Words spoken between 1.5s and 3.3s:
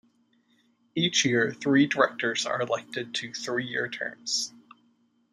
three directors are elected